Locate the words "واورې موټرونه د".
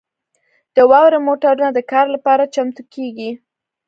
0.89-1.79